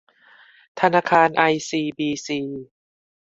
[0.79, 2.39] ธนาคารไอซีบีซี